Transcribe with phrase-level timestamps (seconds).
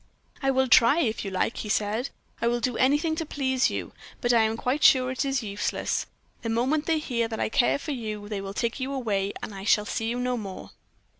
[0.41, 2.09] "'I will try, if you like,' he said.
[2.41, 6.07] 'I will do anything to please you: but I am quite sure it is useless.
[6.41, 9.53] The moment they hear that I care for you they will take you away, and
[9.53, 10.71] I shall see you no more.'